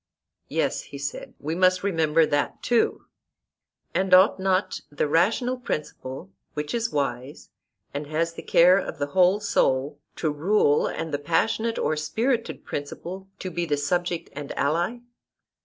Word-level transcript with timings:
Yes, 0.49 0.81
he 0.81 0.97
said, 0.97 1.35
we 1.39 1.53
must 1.53 1.83
remember 1.83 2.25
that 2.25 2.63
too. 2.63 3.05
And 3.93 4.15
ought 4.15 4.39
not 4.39 4.81
the 4.89 5.07
rational 5.07 5.57
principle, 5.57 6.31
which 6.55 6.73
is 6.73 6.91
wise, 6.91 7.49
and 7.93 8.07
has 8.07 8.33
the 8.33 8.41
care 8.41 8.79
of 8.79 8.97
the 8.97 9.05
whole 9.13 9.39
soul, 9.39 9.99
to 10.15 10.31
rule, 10.31 10.87
and 10.87 11.13
the 11.13 11.19
passionate 11.19 11.77
or 11.77 11.95
spirited 11.95 12.65
principle 12.65 13.27
to 13.37 13.51
be 13.51 13.67
the 13.67 13.77
subject 13.77 14.31
and 14.33 14.57
ally? 14.57 15.01